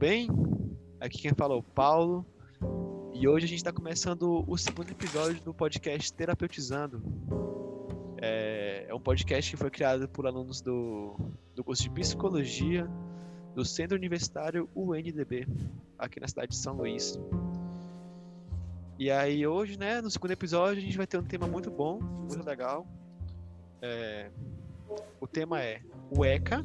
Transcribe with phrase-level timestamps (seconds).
[0.00, 0.30] bem?
[0.98, 2.24] Aqui quem fala é o Paulo.
[3.12, 7.02] E hoje a gente está começando o segundo episódio do podcast Terapeutizando.
[8.16, 11.14] É, é, um podcast que foi criado por alunos do,
[11.54, 12.88] do curso de Psicologia
[13.54, 15.46] do Centro Universitário UNDB,
[15.98, 17.20] aqui na cidade de São Luís.
[18.98, 22.00] E aí hoje, né, no segundo episódio, a gente vai ter um tema muito bom,
[22.00, 22.86] muito legal.
[23.82, 24.30] É,
[25.20, 26.64] o tema é o ECA,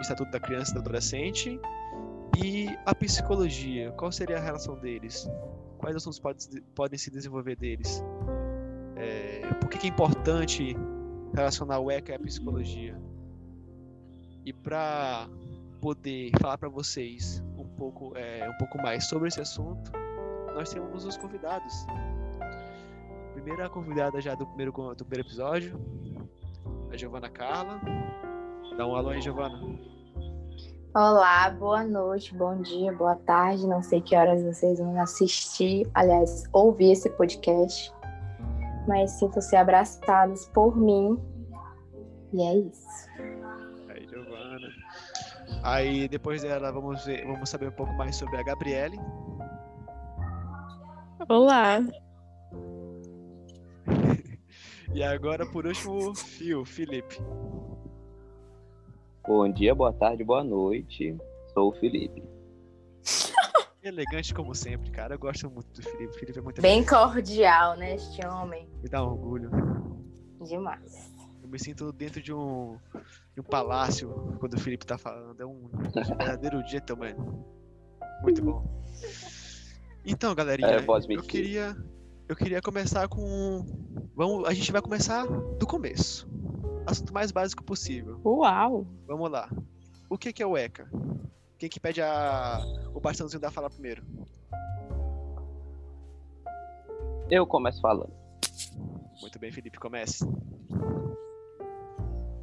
[0.00, 1.60] Estatuto da Criança e do Adolescente,
[2.36, 3.92] e a psicologia.
[3.92, 5.28] Qual seria a relação deles?
[5.78, 8.02] Quais assuntos pode, podem se desenvolver deles?
[8.96, 10.76] É, por que, que é importante
[11.34, 13.00] relacionar o ECA a psicologia?
[14.44, 15.28] E para
[15.80, 19.90] poder falar para vocês um pouco, é, um pouco mais sobre esse assunto,
[20.54, 21.86] nós temos os convidados.
[23.32, 25.78] Primeira convidada já do primeiro, do primeiro episódio,
[26.90, 27.80] a Giovana Carla.
[28.76, 29.95] Dá um alô aí, Giovana.
[30.96, 33.66] Olá, boa noite, bom dia, boa tarde.
[33.66, 37.92] Não sei que horas vocês vão assistir, aliás, ouvir esse podcast,
[38.88, 41.20] mas sintam-se abraçados por mim.
[42.32, 43.10] E é isso.
[43.90, 44.68] Aí, Giovana.
[45.62, 48.98] Aí, depois dela, vamos, ver, vamos saber um pouco mais sobre a Gabriele.
[51.28, 51.80] Olá.
[54.94, 57.18] E agora, por último, Fio, Felipe.
[59.26, 61.16] Bom dia, boa tarde, boa noite.
[61.52, 62.22] Sou o Felipe.
[63.82, 65.14] Elegante como sempre, cara.
[65.14, 66.14] Eu gosto muito do Felipe.
[66.14, 67.12] O Felipe é muito Bem elegante.
[67.12, 68.68] cordial, né, este homem.
[68.82, 69.50] Me dá um orgulho.
[70.44, 71.12] Demais.
[71.42, 72.78] Eu me sinto dentro de um,
[73.34, 75.40] de um palácio quando o Felipe tá falando.
[75.40, 75.68] É um
[76.18, 77.16] verdadeiro gentleman.
[78.22, 78.64] Muito bom.
[80.04, 81.76] Então, galerinha, é, eu queria
[82.28, 83.64] eu queria começar com
[84.14, 86.28] vamos, a gente vai começar do começo.
[86.86, 88.20] Assunto mais básico possível.
[88.24, 88.86] Uau.
[89.06, 89.50] Vamos lá.
[90.08, 90.88] O que que é o ECA?
[91.58, 92.60] Quem que pede a
[92.94, 94.02] o bastãozinho da fala primeiro?
[97.28, 98.12] Eu começo falando.
[99.20, 100.24] Muito bem, Felipe, comece.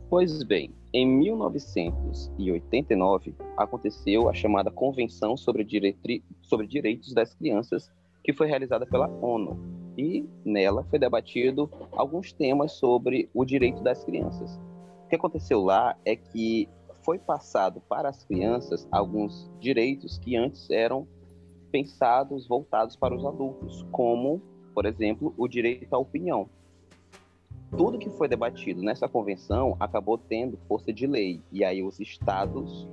[0.10, 6.22] Pois bem, em 1989 aconteceu a chamada Convenção sobre, Diretri...
[6.42, 7.90] sobre Direitos das Crianças,
[8.24, 9.73] que foi realizada pela ONU.
[9.98, 14.60] E nela foi debatido alguns temas sobre o direito das crianças.
[15.06, 16.68] O que aconteceu lá é que
[17.04, 21.08] foi passado para as crianças alguns direitos que antes eram
[21.72, 24.42] pensados voltados para os adultos, como,
[24.74, 26.50] por exemplo, o direito à opinião
[27.78, 31.42] tudo que foi debatido nessa convenção acabou tendo força de lei.
[31.52, 32.88] E aí os estados,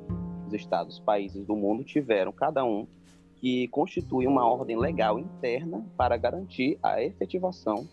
[0.47, 2.87] os estados, países do mundo tiveram cada um
[3.41, 7.89] que constitui uma ordem legal interna para garantir a efetivação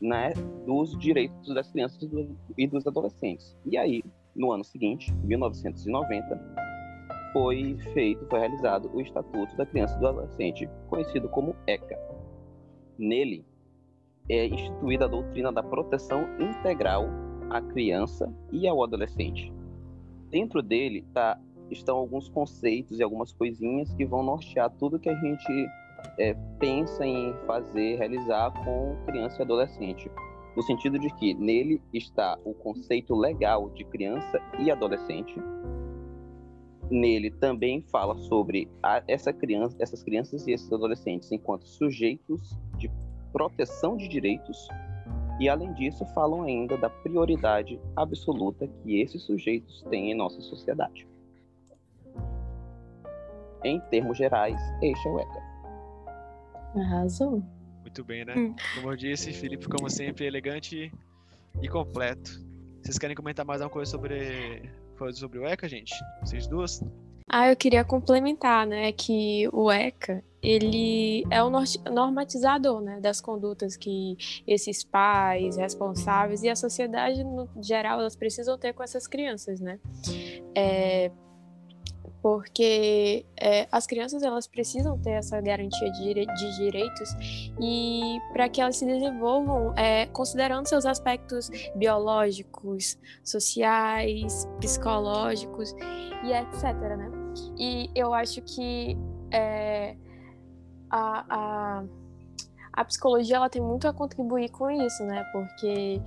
[0.00, 0.34] né,
[0.66, 2.08] dos direitos das crianças
[2.56, 3.56] e dos adolescentes.
[3.64, 4.04] E aí,
[4.36, 6.64] no ano seguinte, 1990,
[7.32, 11.98] foi feito, foi realizado o Estatuto da Criança e do Adolescente, conhecido como ECA.
[12.98, 13.44] Nele,
[14.28, 17.08] é instituída a doutrina da proteção integral
[17.50, 19.52] à criança e ao adolescente.
[20.30, 21.38] Dentro dele tá,
[21.78, 25.68] estão alguns conceitos e algumas coisinhas que vão nortear tudo que a gente
[26.18, 30.10] é, pensa em fazer, realizar com criança e adolescente.
[30.56, 35.34] No sentido de que nele está o conceito legal de criança e adolescente.
[36.90, 42.90] Nele também fala sobre a, essa criança, essas crianças e esses adolescentes enquanto sujeitos de
[43.32, 44.68] proteção de direitos
[45.40, 51.08] e, além disso, falam ainda da prioridade absoluta que esses sujeitos têm em nossa sociedade.
[53.64, 55.42] Em termos gerais, este é o ECA.
[56.76, 57.42] Arrasou.
[57.80, 58.34] Muito bem, né?
[58.36, 58.54] Hum.
[58.74, 60.92] Como eu disse, Felipe, como sempre, elegante
[61.62, 62.42] e completo.
[62.82, 64.70] Vocês querem comentar mais alguma coisa sobre,
[65.14, 65.94] sobre o ECA, gente?
[66.20, 66.82] Vocês duas?
[67.30, 71.50] Ah, eu queria complementar, né, que o ECA, ele é o
[71.90, 74.16] normatizador, né, das condutas que
[74.46, 79.80] esses pais responsáveis e a sociedade no geral, elas precisam ter com essas crianças, né.
[80.54, 81.10] É,
[82.24, 87.10] porque é, as crianças elas precisam ter essa garantia de, de direitos
[87.60, 95.74] e para que elas se desenvolvam é, considerando seus aspectos biológicos, sociais, psicológicos
[96.24, 96.72] e etc.
[96.96, 97.10] Né?
[97.58, 98.96] E eu acho que
[99.30, 99.94] é,
[100.88, 101.84] a, a,
[102.72, 105.22] a psicologia ela tem muito a contribuir com isso, né?
[105.30, 106.00] Porque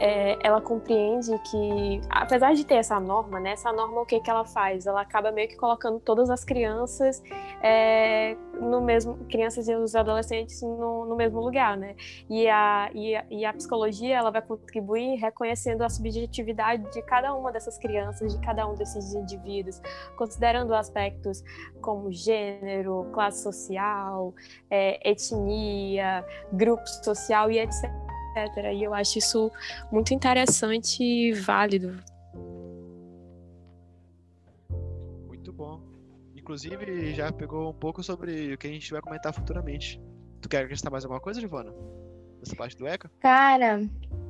[0.00, 4.30] é, ela compreende que, apesar de ter essa norma, né, essa norma o que, que
[4.30, 4.86] ela faz?
[4.86, 7.22] Ela acaba meio que colocando todas as crianças
[7.62, 11.96] é, no mesmo, crianças e os adolescentes no, no mesmo lugar, né?
[12.28, 17.34] E a, e a, e, a, psicologia ela vai contribuir reconhecendo a subjetividade de cada
[17.34, 19.80] uma dessas crianças, de cada um desses indivíduos,
[20.16, 21.42] considerando aspectos
[21.80, 24.34] como gênero, classe social,
[24.70, 28.07] é, etnia, grupo social e etc
[28.72, 29.50] e eu acho isso
[29.90, 31.96] muito interessante e válido.
[35.26, 35.80] Muito bom.
[36.36, 40.00] Inclusive, já pegou um pouco sobre o que a gente vai comentar futuramente.
[40.40, 41.74] Tu quer acrescentar mais alguma coisa, Giovana?
[42.38, 43.10] Nessa parte do ECA?
[43.20, 43.80] Cara,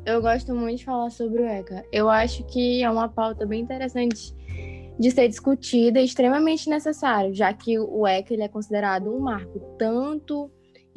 [0.04, 1.84] eu gosto muito de falar sobre o ECA.
[1.92, 4.34] Eu acho que é uma pauta bem interessante
[4.98, 9.60] de ser discutida e extremamente necessário, já que o ECA ele é considerado um marco
[9.78, 10.50] tanto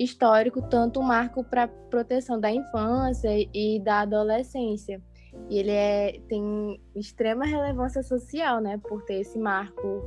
[0.04, 5.02] histórico, tanto um marco para proteção da infância e da adolescência.
[5.50, 10.04] E ele é, tem extrema relevância social, né, por ter esse marco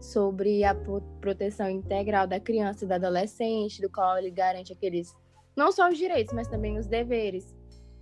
[0.00, 0.74] sobre a
[1.20, 5.14] proteção integral da criança e do adolescente, do qual ele garante aqueles,
[5.56, 7.56] não só os direitos, mas também os deveres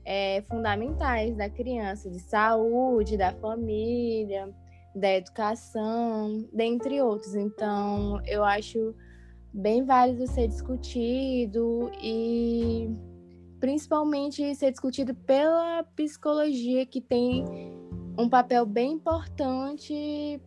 [0.05, 4.53] é, fundamentais da criança, de saúde, da família,
[4.95, 7.35] da educação, dentre outros.
[7.35, 8.95] Então, eu acho
[9.55, 12.91] bem válido ser discutido e
[13.61, 17.45] principalmente ser discutido pela psicologia que tem
[18.19, 20.41] um papel bem importante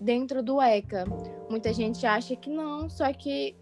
[0.00, 1.04] dentro do ECA.
[1.48, 3.56] Muita gente acha que não, só que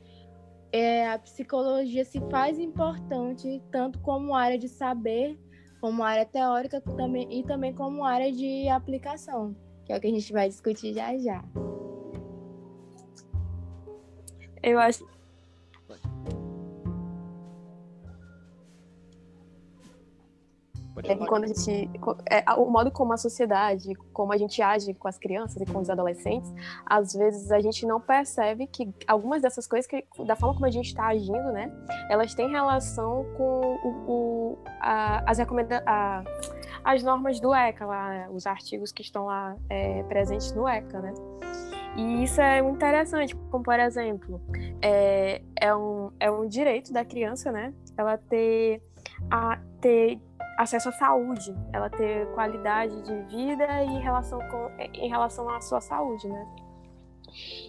[0.73, 5.39] é, a psicologia se faz importante tanto como área de saber,
[5.81, 9.55] como área teórica também, e também como área de aplicação,
[9.85, 11.45] que é o que a gente vai discutir já já.
[14.67, 15.07] Eu acho.
[21.05, 21.89] É que quando a gente.
[22.29, 25.79] É, o modo como a sociedade, como a gente age com as crianças e com
[25.79, 26.53] os adolescentes,
[26.85, 30.71] às vezes a gente não percebe que algumas dessas coisas, que, da forma como a
[30.71, 31.71] gente está agindo, né,
[32.11, 35.87] elas têm relação com o, o a, as recomendações.
[36.83, 41.13] As normas do ECA, lá, os artigos que estão lá é, presentes no ECA, né?
[41.97, 44.41] E isso é muito interessante, como por exemplo,
[44.83, 47.73] é, é, um, é um direito da criança, né?
[47.97, 48.83] Ela ter,
[49.31, 50.21] a, ter
[50.59, 55.81] acesso à saúde, ela ter qualidade de vida em relação, com, em relação à sua
[55.81, 56.47] saúde, né?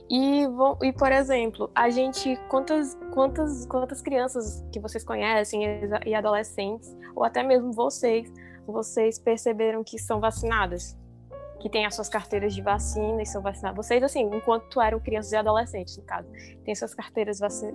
[0.09, 0.44] E,
[0.81, 5.63] e por exemplo, a gente quantas quantas quantas crianças que vocês conhecem
[6.06, 8.31] e adolescentes ou até mesmo vocês
[8.65, 10.96] vocês perceberam que são vacinadas?
[11.59, 13.86] Que têm as suas carteiras de vacina e são vacinados.
[13.86, 16.30] Vocês, assim, enquanto eram crianças e adolescentes, no caso,
[16.63, 17.74] têm suas carteiras vaci...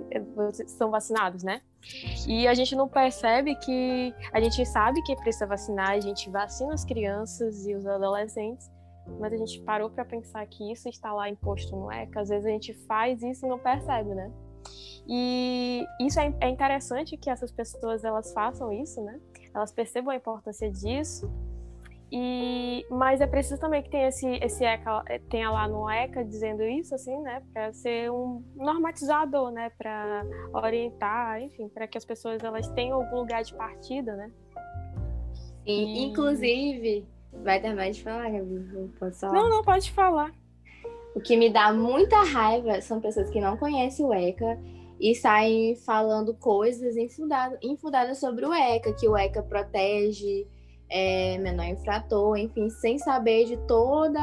[0.66, 1.60] são vacinados, né?
[2.26, 6.74] E a gente não percebe que a gente sabe que precisa vacinar, a gente vacina
[6.74, 8.70] as crianças e os adolescentes,
[9.18, 12.20] mas a gente parou para pensar que isso está lá imposto no ECA.
[12.20, 14.30] Às vezes a gente faz isso e não percebe, né?
[15.08, 19.18] E isso é, é interessante que essas pessoas elas façam isso, né?
[19.52, 21.28] Elas percebam a importância disso
[22.14, 26.22] e, mas é preciso também que tenha esse, esse ECA, eh, tenha lá no ECA
[26.22, 30.22] dizendo isso, assim, né, para ser um normatizador, né, para
[30.52, 34.30] orientar, enfim, para que as pessoas elas tenham algum lugar de partida, né.
[35.64, 36.04] e...
[36.04, 38.90] inclusive, vai dar mais de falar, Gabi?
[38.98, 39.32] Falar?
[39.32, 40.34] Não, não, pode falar.
[41.16, 44.58] O que me dá muita raiva são pessoas que não conhecem o ECA
[45.00, 50.46] e saem falando coisas infundadas, infundadas sobre o ECA, que o ECA protege
[50.92, 54.20] é, menor infrator, enfim, sem saber de toda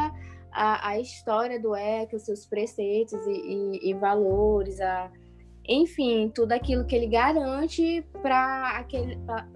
[0.52, 5.12] a, a história do ECA, os seus preceitos e, e, e valores, a,
[5.68, 8.86] enfim, tudo aquilo que ele garante para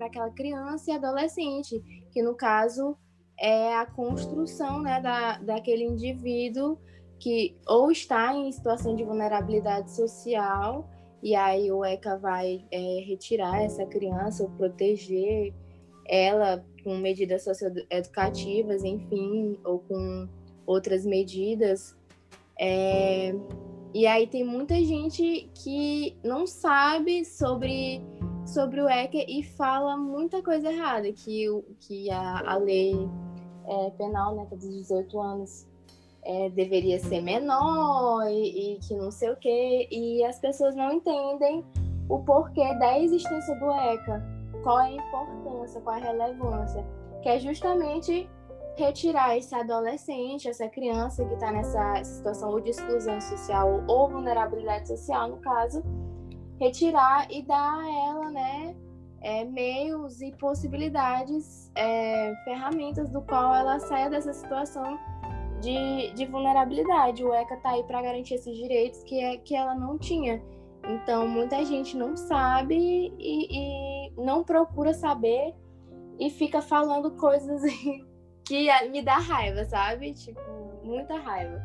[0.02, 1.80] aquela criança e adolescente,
[2.12, 2.98] que no caso
[3.40, 6.80] é a construção né, da, daquele indivíduo
[7.20, 10.90] que ou está em situação de vulnerabilidade social,
[11.22, 15.54] e aí o ECA vai é, retirar essa criança ou proteger
[16.06, 20.28] ela com medidas socioeducativas, enfim, ou com
[20.66, 21.96] outras medidas.
[22.60, 23.34] É...
[23.94, 28.02] E aí tem muita gente que não sabe sobre,
[28.46, 31.46] sobre o ECA e fala muita coisa errada, que,
[31.80, 32.96] que a, a lei
[33.68, 35.68] é, penal né, dos 18 anos
[36.24, 40.94] é, deveria ser menor e, e, que não sei o quê, e as pessoas não
[40.94, 41.64] entendem
[42.10, 44.33] o porquê da existência do ECA
[44.64, 46.86] qual é a importância, qual é a relevância,
[47.22, 48.30] que é justamente
[48.76, 54.88] retirar esse adolescente, essa criança que está nessa situação ou de exclusão social ou vulnerabilidade
[54.88, 55.84] social, no caso,
[56.60, 58.76] retirar e dar a ela, né,
[59.22, 64.98] é, meios e possibilidades, é, ferramentas do qual ela saia dessa situação
[65.62, 67.24] de, de vulnerabilidade.
[67.24, 70.42] O ECA está aí para garantir esses direitos que, é, que ela não tinha.
[70.86, 72.76] Então, muita gente não sabe
[73.18, 75.56] e, e não procura saber
[76.20, 77.62] e fica falando coisas
[78.46, 80.14] que me dá raiva, sabe?
[80.14, 80.42] Tipo,
[80.84, 81.62] muita raiva.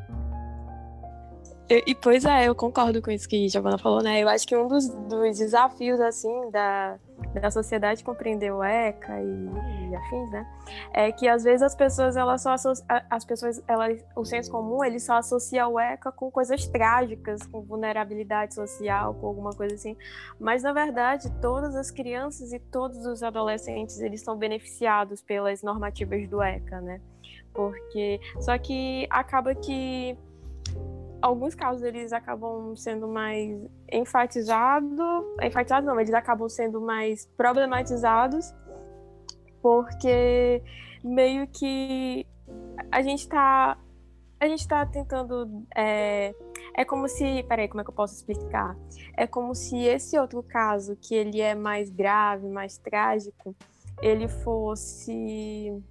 [1.70, 4.22] E, pois é, eu concordo com isso que a Giovana falou, né?
[4.22, 6.98] Eu acho que um dos, dos desafios, assim, da,
[7.38, 10.46] da sociedade compreender o ECA e, e, afins, né?
[10.94, 12.54] É que às vezes as pessoas, elas só
[13.10, 17.60] as pessoas, elas, o senso comum, ele só associa o ECA com coisas trágicas, com
[17.60, 19.94] vulnerabilidade social, com alguma coisa assim.
[20.40, 26.26] Mas na verdade, todas as crianças e todos os adolescentes, eles são beneficiados pelas normativas
[26.30, 26.98] do ECA, né?
[27.52, 30.16] Porque só que acaba que
[31.20, 33.60] alguns casos eles acabam sendo mais
[33.92, 34.98] enfatizados,
[35.42, 38.54] enfatizados não, eles acabam sendo mais problematizados,
[39.60, 40.62] porque
[41.02, 42.26] meio que
[42.90, 43.76] a gente está
[44.40, 46.32] a gente está tentando é,
[46.76, 48.76] é como se peraí como é que eu posso explicar?
[49.16, 53.54] É como se esse outro caso que ele é mais grave mais trágico
[54.00, 55.82] ele fosse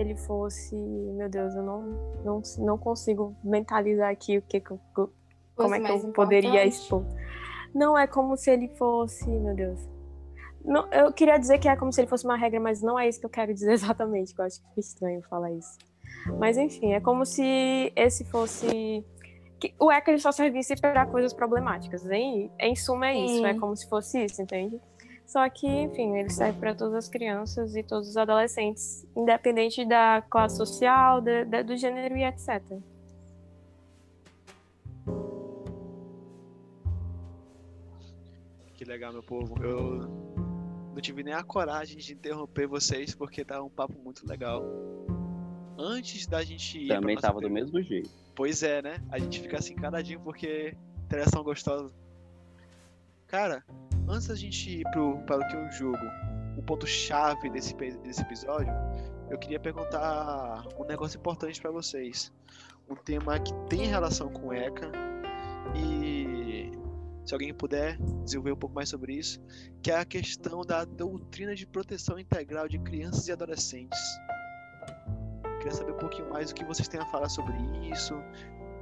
[0.00, 1.82] ele fosse, meu Deus, eu não,
[2.24, 7.04] não, não consigo mentalizar aqui o que, como é que eu poderia expor.
[7.74, 9.80] Não é como se ele fosse, meu Deus.
[10.64, 13.08] Não, eu queria dizer que é como se ele fosse uma regra, mas não é
[13.08, 15.78] isso que eu quero dizer exatamente, que eu acho que fica estranho falar isso.
[16.38, 19.04] Mas enfim, é como se esse fosse
[19.58, 22.04] que o ECA só servisse para coisas problemáticas.
[22.10, 24.80] Em, em suma é isso, é como se fosse isso, entende?
[25.30, 30.20] Só que, enfim, ele serve para todas as crianças e todos os adolescentes, independente da
[30.28, 32.60] classe social, de, de, do gênero e etc.
[38.74, 39.54] Que legal, meu povo.
[39.62, 40.00] Eu
[40.92, 44.64] não tive nem a coragem de interromper vocês porque tá um papo muito legal.
[45.78, 46.88] Antes da gente ir.
[46.88, 48.10] Também tava do mesmo jeito.
[48.34, 49.00] Pois é, né?
[49.08, 51.94] A gente fica assim cadadinho porque interação gostosa.
[53.30, 53.64] Cara,
[54.08, 56.04] antes da gente ir pro, para o que eu julgo,
[56.56, 57.72] o ponto-chave desse,
[58.02, 58.72] desse episódio,
[59.30, 62.32] eu queria perguntar um negócio importante para vocês.
[62.88, 64.90] Um tema que tem relação com ECA
[65.76, 66.72] e
[67.24, 69.40] se alguém puder desenvolver um pouco mais sobre isso,
[69.80, 74.00] que é a questão da doutrina de proteção integral de crianças e adolescentes.
[75.58, 77.54] Queria saber um pouquinho mais o que vocês têm a falar sobre
[77.92, 78.20] isso,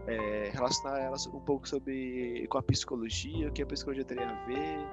[0.09, 4.45] é, relacionar elas um pouco sobre com a psicologia, o que a psicologia teria a
[4.47, 4.89] ver.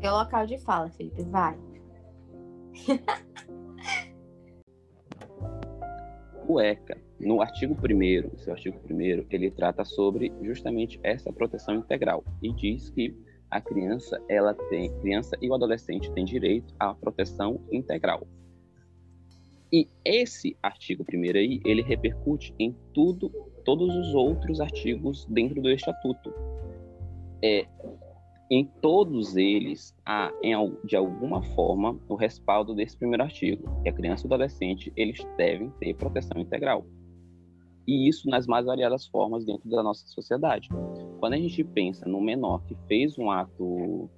[0.00, 1.58] Tem o local de fala, Felipe, vai.
[6.46, 12.22] o ECA, no artigo 1 seu artigo 1 ele trata sobre justamente essa proteção integral
[12.42, 13.16] e diz que
[13.50, 18.26] a criança, ela tem, criança e o adolescente têm direito à proteção integral.
[19.76, 23.28] E esse artigo primeiro aí, ele repercute em tudo,
[23.62, 26.32] todos os outros artigos dentro do estatuto.
[27.44, 27.66] É,
[28.50, 33.92] em todos eles há, em, de alguma forma, o respaldo desse primeiro artigo, que a
[33.92, 36.86] criança e o adolescente eles devem ter proteção integral.
[37.86, 40.70] E isso nas mais variadas formas dentro da nossa sociedade.
[41.20, 44.08] Quando a gente pensa no menor que fez um ato,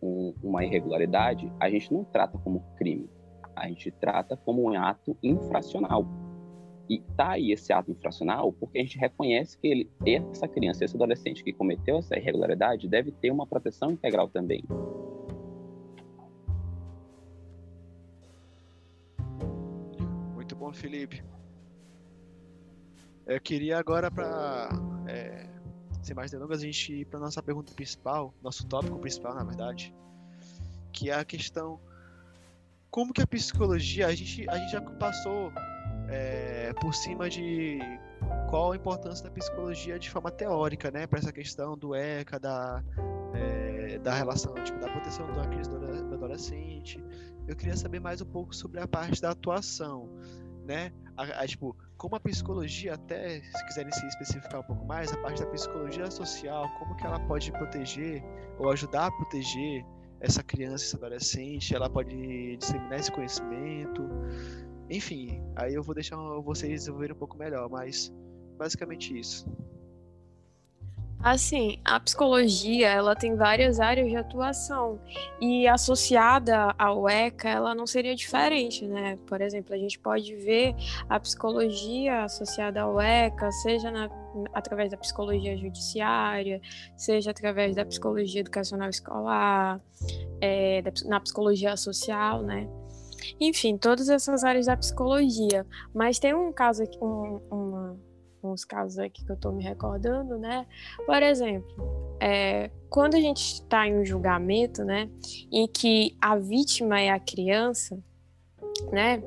[0.00, 3.10] um, uma irregularidade, a gente não trata como crime
[3.56, 6.06] a gente trata como um ato infracional.
[6.88, 10.94] E tá aí esse ato infracional porque a gente reconhece que ele, essa criança, esse
[10.94, 14.62] adolescente que cometeu essa irregularidade deve ter uma proteção integral também.
[20.34, 21.24] Muito bom, Felipe.
[23.26, 24.68] Eu queria agora, para
[25.08, 25.48] é,
[26.02, 29.94] sem mais delongas, a gente ir para nossa pergunta principal, nosso tópico principal, na verdade,
[30.92, 31.80] que é a questão
[32.94, 35.52] como que a psicologia, a gente, a gente já passou
[36.08, 37.80] é, por cima de
[38.48, 42.84] qual a importância da psicologia de forma teórica, né, para essa questão do ECA, da,
[43.34, 47.04] é, da relação, tipo, da proteção da do adolescente.
[47.48, 50.08] Eu queria saber mais um pouco sobre a parte da atuação,
[50.64, 55.12] né, a, a, tipo, como a psicologia, até se quiserem se especificar um pouco mais,
[55.12, 58.22] a parte da psicologia social, como que ela pode proteger
[58.56, 59.84] ou ajudar a proteger
[60.24, 64.02] essa criança, esse adolescente, ela pode disseminar esse conhecimento.
[64.90, 68.12] Enfim, aí eu vou deixar vocês desenvolverem um pouco melhor, mas
[68.56, 69.46] basicamente isso.
[71.22, 75.00] Assim, a psicologia, ela tem várias áreas de atuação
[75.40, 79.18] e associada ao ECA, ela não seria diferente, né?
[79.26, 80.74] Por exemplo, a gente pode ver
[81.08, 84.10] a psicologia associada ao ECA, seja na
[84.52, 86.60] através da psicologia judiciária,
[86.96, 89.80] seja através da psicologia educacional escolar,
[90.40, 92.68] é, da, na psicologia social, né?
[93.40, 95.66] Enfim, todas essas áreas da psicologia.
[95.94, 97.96] Mas tem um caso aqui, um, uma,
[98.42, 100.66] uns casos aqui que eu estou me recordando, né?
[101.06, 105.10] Por exemplo, é, quando a gente está em um julgamento, né,
[105.50, 107.98] em que a vítima é a criança,
[108.90, 109.22] né,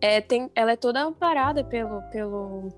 [0.00, 2.68] é, tem, ela é toda amparada pelo, pelo,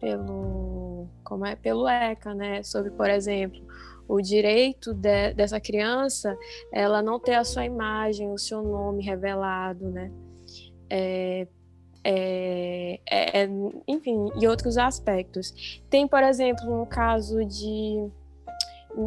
[0.00, 0.91] pelo,
[1.24, 3.60] como é, pelo ECA, né, sobre, por exemplo,
[4.08, 6.36] o direito de, dessa criança,
[6.72, 10.10] ela não ter a sua imagem, o seu nome revelado, né,
[10.90, 11.46] é,
[12.04, 13.48] é, é, é,
[13.86, 15.82] enfim, e outros aspectos.
[15.88, 18.08] Tem, por exemplo, um caso de.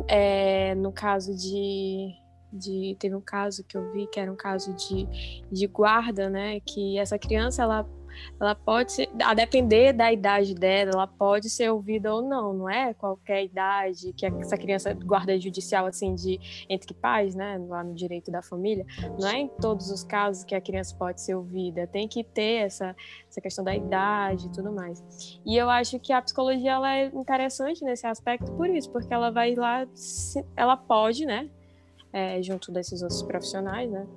[0.08, 2.16] É, no caso de,
[2.52, 2.96] de.
[3.00, 5.08] Teve um caso que eu vi que era um caso de,
[5.52, 6.60] de guarda, né?
[6.62, 7.88] Que essa criança ela
[8.40, 12.70] ela pode ser, a depender da idade dela, ela pode ser ouvida ou não, não
[12.70, 17.94] é qualquer idade que essa criança guarda judicial assim de entre pais, né, lá no
[17.94, 18.86] direito da família,
[19.20, 22.66] não é em todos os casos que a criança pode ser ouvida, tem que ter
[22.66, 22.96] essa,
[23.30, 25.04] essa questão da idade e tudo mais.
[25.46, 29.30] E eu acho que a psicologia ela é interessante nesse aspecto por isso, porque ela
[29.30, 29.86] vai lá,
[30.56, 31.50] ela pode, né,
[32.16, 34.08] é, junto desses outros profissionais, né?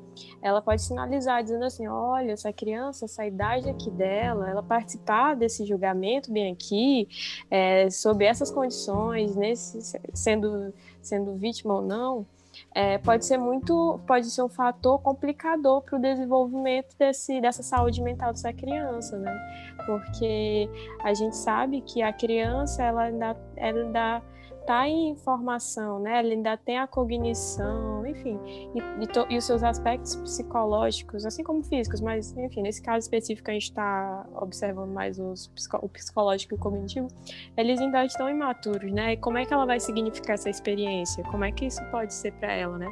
[0.40, 5.66] Ela pode sinalizar dizendo assim, olha, essa criança, essa idade aqui dela, ela participar desse
[5.66, 7.08] julgamento bem aqui,
[7.50, 9.80] é, sob essas condições, nesse,
[10.14, 12.24] sendo, sendo vítima ou não,
[12.72, 18.00] é, pode ser muito, pode ser um fator complicador para o desenvolvimento desse, dessa saúde
[18.00, 19.36] mental dessa criança, né?
[19.84, 20.70] Porque
[21.02, 24.22] a gente sabe que a criança ela ainda, ela ainda
[24.68, 26.18] está em formação, né?
[26.20, 28.38] Ele ainda tem a cognição, enfim,
[28.74, 33.50] e, e, e, os seus aspectos psicológicos, assim como físicos, mas, enfim, nesse caso específico
[33.50, 37.08] a gente está observando mais os, o psicológico e o cognitivo,
[37.56, 39.14] eles ainda estão imaturos, né?
[39.14, 41.24] E como é que ela vai significar essa experiência?
[41.24, 42.88] Como é que isso pode ser para ela, né?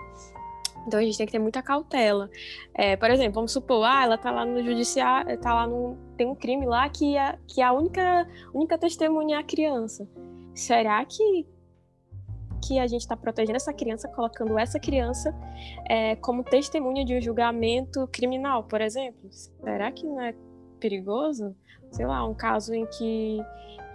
[0.87, 2.31] Então a gente tem que ter muita cautela.
[2.73, 5.99] É, por exemplo, vamos supor, ah, ela tá lá no judiciário, tá lá no.
[6.17, 10.09] Tem um crime lá que a, que a única, única testemunha é a criança.
[10.55, 11.45] Será que,
[12.67, 15.35] que a gente está protegendo essa criança, colocando essa criança
[15.89, 19.29] é, como testemunha de um julgamento criminal, por exemplo?
[19.31, 20.35] Será que não é
[20.81, 21.55] perigoso?
[21.91, 23.39] Sei lá, um caso em que,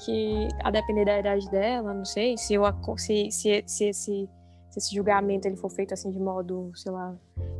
[0.06, 2.64] que a depender da idade dela, não sei, se, eu,
[2.98, 4.30] se, se, se, esse,
[4.70, 7.16] se esse julgamento ele for feito assim de modo, sei lá,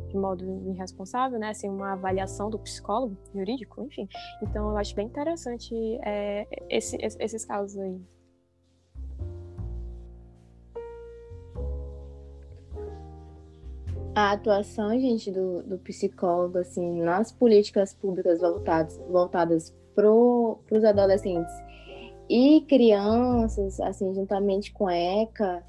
[0.08, 4.08] de modo irresponsável, né, sem uma avaliação do psicólogo jurídico, enfim.
[4.42, 8.00] Então eu acho bem interessante é, esse, esses casos aí.
[14.14, 21.52] A atuação, gente, do, do psicólogo, assim, nas políticas públicas voltadas, voltadas para os adolescentes
[22.28, 25.64] e crianças, assim, juntamente com a ECA,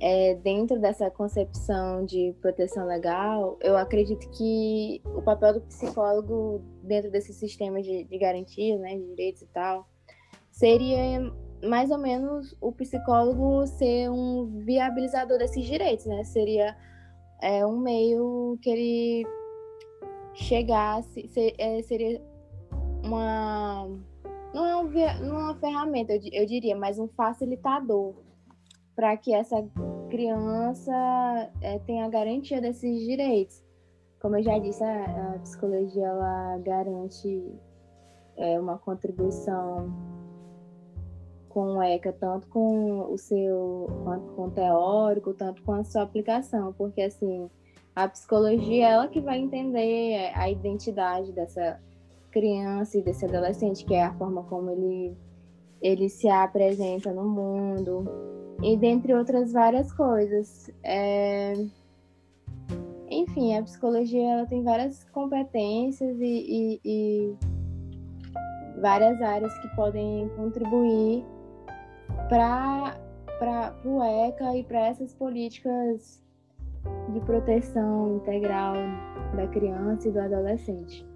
[0.00, 7.10] é, dentro dessa concepção de proteção legal, eu acredito que o papel do psicólogo dentro
[7.10, 9.88] desse sistema de, de garantias, né, de direitos e tal,
[10.50, 16.22] seria mais ou menos o psicólogo ser um viabilizador desses direitos, né?
[16.24, 16.76] Seria
[17.42, 19.26] é um meio que ele
[20.34, 22.20] chegasse, ser, é, seria
[23.02, 23.88] uma.
[24.52, 24.90] Não é, um,
[25.26, 28.14] não é uma ferramenta, eu, eu diria, mas um facilitador
[28.94, 29.56] para que essa
[30.08, 30.92] criança
[31.60, 33.64] é, tenha a garantia desses direitos.
[34.20, 37.52] Como eu já disse, a, a psicologia ela garante
[38.36, 40.13] é, uma contribuição
[41.54, 46.02] com o ECA, tanto com o seu, quanto com o teórico, tanto com a sua
[46.02, 47.48] aplicação, porque assim,
[47.94, 51.80] a psicologia é ela que vai entender a identidade dessa
[52.32, 55.16] criança e desse adolescente, que é a forma como ele,
[55.80, 58.04] ele se apresenta no mundo,
[58.60, 60.68] e dentre outras várias coisas.
[60.82, 61.54] É...
[63.08, 67.34] Enfim, a psicologia ela tem várias competências e, e, e
[68.80, 71.24] várias áreas que podem contribuir
[72.28, 76.22] para o ECA e para essas políticas
[77.12, 78.74] de proteção integral
[79.34, 81.06] da criança e do adolescente.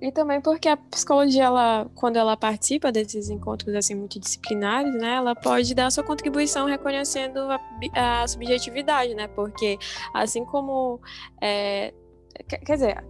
[0.00, 5.34] E também porque a psicologia, ela, quando ela participa desses encontros assim multidisciplinares, né, ela
[5.34, 9.26] pode dar sua contribuição reconhecendo a, a subjetividade, né?
[9.26, 9.76] Porque
[10.14, 11.00] assim como
[11.40, 11.92] é,
[12.46, 13.04] quer dizer,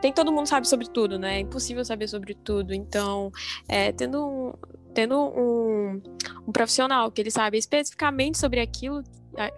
[0.00, 1.36] tem todo mundo sabe sobre tudo, né?
[1.36, 2.74] É impossível saber sobre tudo.
[2.74, 3.30] Então,
[3.68, 4.52] é, tendo um,
[4.96, 6.02] tendo um,
[6.48, 9.04] um profissional que ele sabe especificamente sobre aquilo,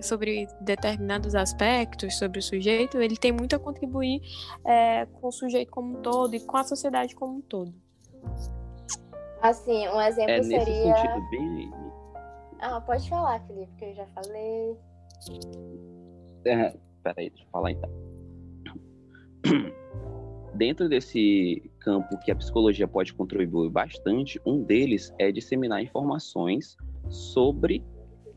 [0.00, 4.20] sobre determinados aspectos, sobre o sujeito, ele tem muito a contribuir
[4.66, 7.72] é, com o sujeito como um todo e com a sociedade como um todo.
[9.40, 10.96] Assim, um exemplo É nesse seria.
[10.96, 11.70] sentido bem.
[12.60, 14.76] Ah, pode falar, Felipe, que eu já falei.
[16.46, 16.74] É,
[17.04, 17.90] peraí, deixa eu falar então.
[20.54, 26.76] Dentro desse campo que a psicologia pode contribuir bastante, um deles é disseminar informações
[27.08, 27.82] sobre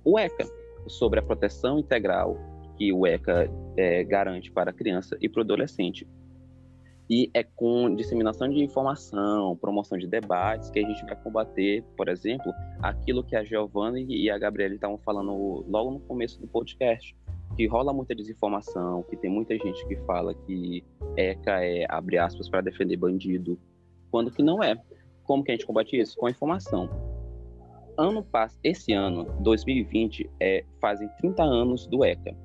[0.05, 0.45] o ECA,
[0.87, 2.37] sobre a proteção integral
[2.77, 6.07] que o ECA é, garante para a criança e para o adolescente.
[7.09, 12.07] E é com disseminação de informação, promoção de debates, que a gente vai combater, por
[12.07, 17.13] exemplo, aquilo que a Giovanna e a Gabriela estavam falando logo no começo do podcast,
[17.55, 20.83] que rola muita desinformação, que tem muita gente que fala que
[21.17, 23.59] ECA é, abre aspas, para defender bandido,
[24.09, 24.75] quando que não é.
[25.23, 26.17] Como que a gente combate isso?
[26.17, 26.89] Com a informação.
[27.97, 32.35] Ano pass esse ano, 2020, é, fazem 30 anos do ECA.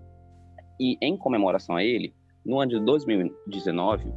[0.78, 2.14] E em comemoração a ele,
[2.44, 4.12] no ano de 2019,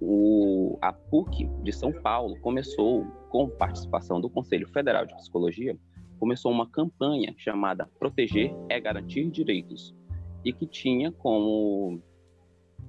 [0.00, 5.76] o, a PUC de São Paulo começou, com participação do Conselho Federal de Psicologia,
[6.18, 9.94] começou uma campanha chamada Proteger é Garantir Direitos,
[10.44, 12.00] e que tinha como,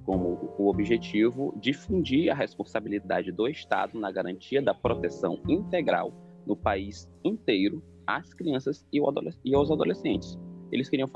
[0.04, 6.12] como o objetivo difundir a responsabilidade do Estado na garantia da proteção integral
[6.46, 9.00] no país inteiro às crianças e,
[9.44, 10.38] e aos adolescentes.
[10.70, 11.08] Eles queriam,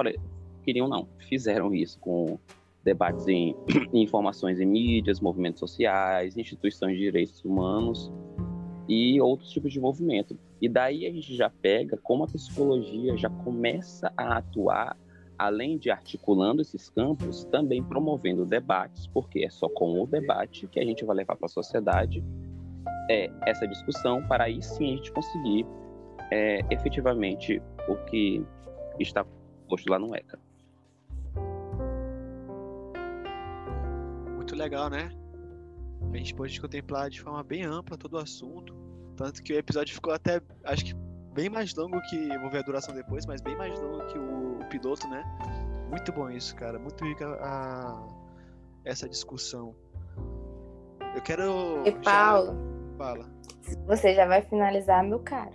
[0.62, 2.38] queriam não, fizeram isso com
[2.84, 3.56] debates em
[3.92, 8.12] informações em mídias, movimentos sociais, instituições de direitos humanos
[8.88, 10.38] e outros tipos de movimento.
[10.60, 14.96] E daí a gente já pega como a psicologia já começa a atuar,
[15.38, 20.80] além de articulando esses campos, também promovendo debates, porque é só com o debate que
[20.80, 22.22] a gente vai levar para a sociedade
[23.10, 25.66] é, essa discussão, para aí sim a gente conseguir
[26.30, 28.44] é, efetivamente o que
[28.98, 29.24] está
[29.68, 30.38] posto lá no ECA.
[34.34, 35.10] Muito legal, né?
[36.12, 38.74] A gente pôde contemplar de forma bem ampla todo o assunto.
[39.16, 40.94] Tanto que o episódio ficou até, acho que
[41.34, 42.28] bem mais longo que.
[42.38, 45.22] Vou ver a duração depois, mas bem mais longo que o piloto, né?
[45.88, 46.78] Muito bom isso, cara.
[46.78, 48.08] Muito rica a,
[48.84, 49.74] essa discussão.
[51.14, 51.82] Eu quero.
[51.86, 52.54] E Paulo.
[52.54, 52.96] Já...
[52.98, 53.26] Fala.
[53.86, 55.52] Você já vai finalizar, meu cara.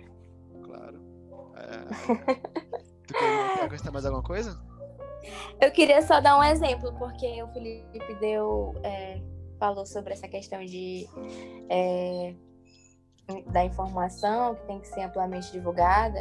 [0.62, 1.00] Claro.
[1.56, 2.14] É...
[3.06, 4.60] tu quer acrescentar mais alguma coisa?
[5.60, 8.74] Eu queria só dar um exemplo, porque o Felipe deu.
[8.82, 9.20] É,
[9.58, 11.06] falou sobre essa questão de.
[11.70, 12.34] É,
[13.52, 16.20] da informação que tem que ser amplamente divulgada,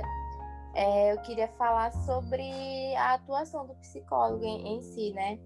[0.74, 5.40] é, eu queria falar sobre a atuação do psicólogo em, em si, né?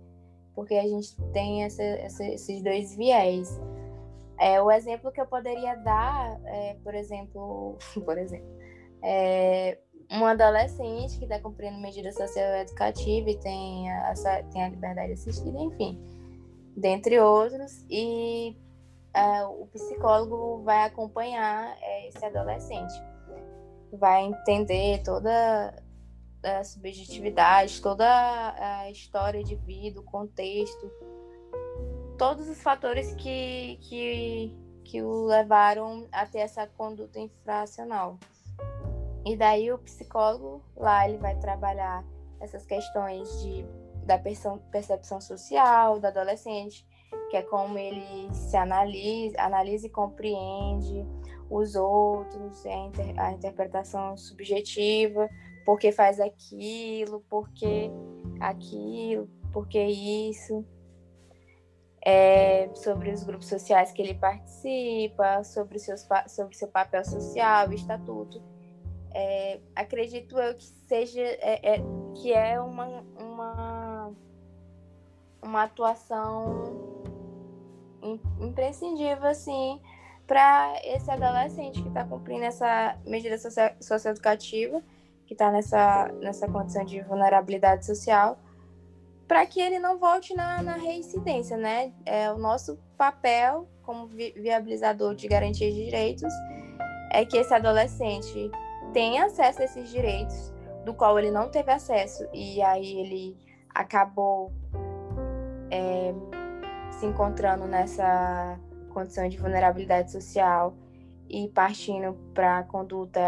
[0.53, 3.59] Porque a gente tem essa, essa, esses dois viés.
[4.39, 8.47] É, o exemplo que eu poderia dar, é, por exemplo, por exemplo,
[9.01, 9.77] é,
[10.11, 14.13] um adolescente que está cumprindo medida social educativa e tem a,
[14.51, 15.99] tem a liberdade assistida, enfim,
[16.75, 18.55] dentre outros, e
[19.15, 22.93] uh, o psicólogo vai acompanhar uh, esse adolescente,
[23.95, 25.73] vai entender toda
[26.43, 30.91] a subjetividade, toda a história de vida, o contexto,
[32.17, 38.19] todos os fatores que, que, que o levaram a ter essa conduta infracional.
[39.25, 42.05] E daí o psicólogo lá ele vai trabalhar
[42.39, 43.65] essas questões de,
[44.05, 46.85] da percepção social do adolescente,
[47.31, 51.03] que é como ele se analisa, analisa e compreende
[51.49, 55.29] os outros, a, inter, a interpretação subjetiva,
[55.65, 57.89] por que faz aquilo, por que
[58.39, 60.65] aquilo, por que isso.
[62.07, 68.39] É, sobre os grupos sociais que ele participa, sobre, seus, sobre seu papel social, estatuto.
[69.11, 71.81] É, acredito eu que seja é, é,
[72.13, 72.85] que é uma,
[73.17, 74.13] uma,
[75.41, 76.85] uma atuação
[78.39, 79.81] imprescindível, assim,
[80.27, 83.37] para esse adolescente que está cumprindo essa medida
[83.79, 84.81] socioeducativa,
[85.25, 88.39] que está nessa, nessa condição de vulnerabilidade social,
[89.27, 91.91] para que ele não volte na, na, reincidência, né?
[92.05, 96.33] É o nosso papel como vi viabilizador de garantia de direitos
[97.11, 98.51] é que esse adolescente
[98.91, 103.37] tenha acesso a esses direitos, do qual ele não teve acesso, e aí ele
[103.73, 104.51] acabou
[105.71, 106.13] é,
[106.91, 108.59] se encontrando nessa
[108.95, 110.73] condição de vulnerabilidade social
[111.29, 113.19] e partindo para a conduta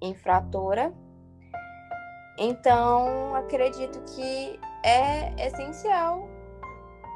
[0.00, 0.94] infratora.
[2.38, 6.28] Então, acredito que é essencial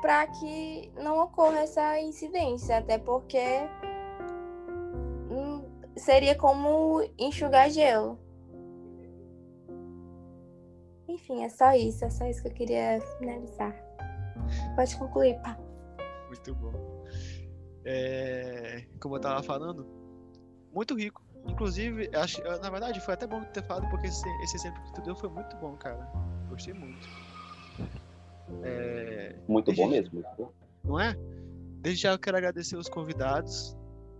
[0.01, 3.39] para que não ocorra essa incidência, até porque
[5.31, 5.65] hum,
[5.97, 8.19] seria como enxugar gelo.
[11.07, 13.73] Enfim, é só isso, é só isso que eu queria finalizar.
[14.75, 15.57] Pode concluir, pá.
[16.29, 16.92] Muito bom.
[17.85, 19.87] É, como eu tava falando,
[20.73, 24.81] muito rico Inclusive, acho, na verdade, foi até bom ter falado, porque esse, esse exemplo
[24.85, 26.09] que tu deu foi muito bom, cara.
[26.49, 27.09] Gostei muito.
[28.63, 30.15] É, Muito bom mesmo.
[30.15, 30.53] Muito bom.
[30.85, 31.17] não é?
[31.81, 33.77] Desde já eu quero agradecer os convidados.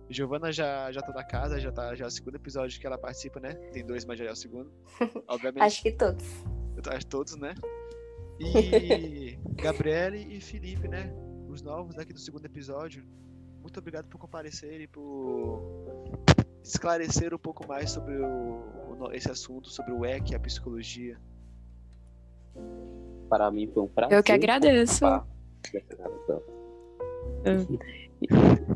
[0.09, 2.97] Giovana já, já tá da casa, já tá já é o segundo episódio que ela
[2.97, 3.53] participa, né?
[3.71, 4.71] Tem dois, mas já é o segundo.
[5.27, 6.25] Obviamente, Acho que todos.
[6.85, 7.53] eu acho todos, né?
[8.39, 11.13] E Gabriele e Felipe, né?
[11.47, 13.05] Os novos daqui do segundo episódio.
[13.63, 15.63] Muito obrigado por comparecerem, por
[16.61, 21.17] esclarecer um pouco mais sobre o, esse assunto, sobre o EC, a psicologia.
[23.29, 24.17] Para mim foi um prazer.
[24.17, 25.05] Eu que agradeço.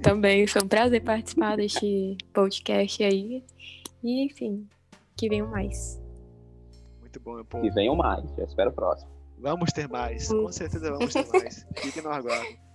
[0.02, 3.44] Também foi um prazer participar deste podcast aí.
[4.02, 4.66] E, enfim,
[5.18, 6.02] que venham mais.
[7.02, 7.62] Muito bom, meu povo.
[7.62, 8.26] Que venham mais.
[8.38, 9.12] Eu espero o próximo.
[9.40, 11.68] Vamos ter mais, com certeza vamos ter mais.
[11.76, 12.67] Fiquem no aguardo.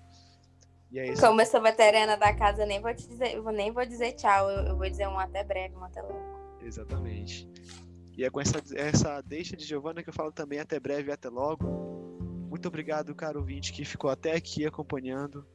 [0.93, 1.15] E é.
[1.17, 4.13] Como eu sou veterana da casa, eu nem vou te dizer, eu nem vou dizer
[4.13, 4.51] tchau.
[4.51, 6.23] Eu, eu vou dizer um até breve, um até logo.
[6.61, 7.49] Exatamente.
[8.17, 11.13] E é com essa, essa deixa de Giovana que eu falo também até breve e
[11.13, 11.65] até logo.
[12.51, 15.47] Muito obrigado, caro ouvinte, que ficou até aqui acompanhando.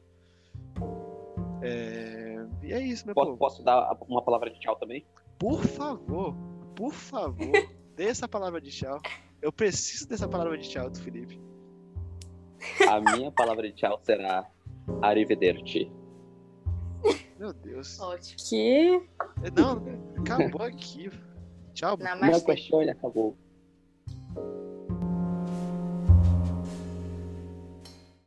[1.62, 3.38] É, E é isso, meu Posso, povo.
[3.38, 5.06] posso dar uma palavra de tchau também?
[5.38, 6.34] Por favor,
[6.74, 7.38] por favor,
[7.94, 9.00] dê essa palavra de tchau.
[9.40, 11.40] Eu preciso dessa palavra de tchau do Felipe.
[12.88, 14.44] A minha palavra de tchau será
[15.02, 15.90] Arrivederci.
[17.38, 18.00] Meu Deus.
[18.00, 18.36] Ótimo.
[18.36, 19.00] Que
[19.54, 19.82] Não,
[20.18, 21.10] acabou aqui.
[21.72, 21.96] Tchau.
[21.96, 23.36] Não, Não mas questione, acabou.